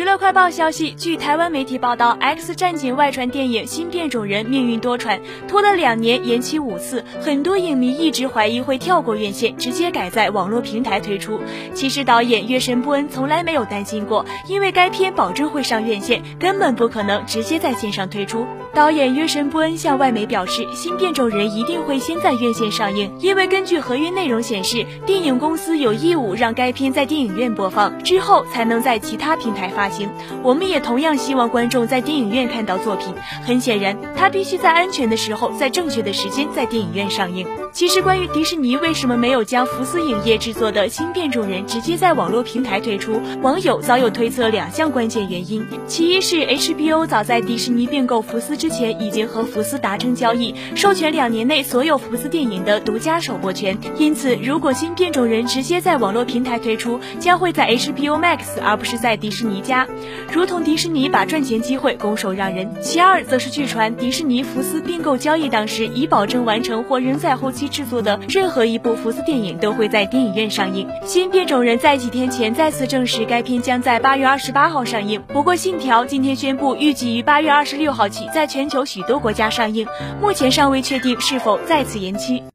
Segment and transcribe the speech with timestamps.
[0.00, 11.38] 娱乐快报消息，据台湾媒体报道，《X 战警》外传电影《新变种人》命运多舛，拖了两年，延期五次，很多影迷一直怀疑会跳过院线，直接改在网络平台推出。
[11.74, 18.46] 其实导演约神布恩从来没有担心过，因为该片保证会上院线，根本不可能直接在线上推出。
[18.72, 30.08] 导演约神布恩向外媒表示，《新变种人》一定会先在院线上映，因为根据合约内容显示，电影公司有义务让该片在电影院播放，之后才能在其他平台发行。
[30.42, 33.12] 我们也同样希望观众在电影院看到作品。
[33.44, 37.46] 很显然，它必须在安全的时候，在正确的时间在电影院上映。
[37.72, 48.56] 其实，关于迪士尼为什么没有将福斯影业制作的《新变种人》直接在网络平台推出，网友早有推测两项关键原因：其一是 HBO 早在迪士尼并购福斯。
[48.60, 53.78] 之前已经和福斯达成交易，授权两年内所有福斯电影的独家首播权。
[53.96, 59.79] 因此，如果新变种人直接在网络平台推出，将会在 HBO Max 而不是在迪士尼家，
[60.30, 62.70] 如同迪士尼把赚钱机会拱手让人。
[62.82, 70.86] 其二，则是据传迪士尼福斯并购交易当时已保证完成或仍在后期制作的任何一部福斯电影都会在电影院上映。
[71.06, 75.22] 新变种人在几天前再次证实该片将在八月二十八号上映。
[75.28, 78.50] 不过，信条今天宣布预计于八月二十六号起在。
[78.50, 79.86] 全球许多国家上映，
[80.20, 82.49] 目前尚未确定是否再次延期。